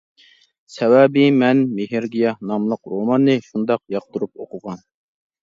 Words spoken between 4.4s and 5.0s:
ئوقۇغان.